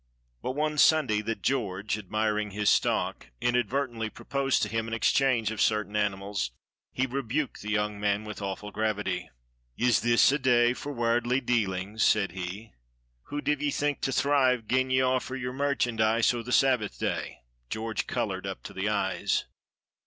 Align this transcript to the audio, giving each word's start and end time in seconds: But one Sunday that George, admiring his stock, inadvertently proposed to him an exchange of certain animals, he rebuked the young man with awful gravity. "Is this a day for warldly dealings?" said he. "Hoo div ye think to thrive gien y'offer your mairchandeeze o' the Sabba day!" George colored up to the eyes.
But 0.41 0.53
one 0.53 0.79
Sunday 0.79 1.21
that 1.21 1.43
George, 1.43 1.95
admiring 1.95 2.49
his 2.49 2.71
stock, 2.71 3.27
inadvertently 3.39 4.09
proposed 4.09 4.63
to 4.63 4.67
him 4.67 4.87
an 4.87 4.95
exchange 4.95 5.51
of 5.51 5.61
certain 5.61 5.95
animals, 5.95 6.49
he 6.91 7.05
rebuked 7.05 7.61
the 7.61 7.69
young 7.69 7.99
man 7.99 8.23
with 8.23 8.41
awful 8.41 8.71
gravity. 8.71 9.29
"Is 9.77 9.99
this 10.01 10.31
a 10.31 10.39
day 10.39 10.73
for 10.73 10.91
warldly 10.91 11.39
dealings?" 11.39 12.01
said 12.03 12.31
he. 12.31 12.71
"Hoo 13.25 13.41
div 13.41 13.61
ye 13.61 13.69
think 13.69 14.01
to 14.01 14.11
thrive 14.11 14.67
gien 14.67 14.89
y'offer 14.89 15.35
your 15.35 15.53
mairchandeeze 15.53 16.33
o' 16.33 16.41
the 16.41 16.51
Sabba 16.51 16.89
day!" 16.89 17.43
George 17.69 18.07
colored 18.07 18.47
up 18.47 18.63
to 18.63 18.73
the 18.73 18.89
eyes. 18.89 19.45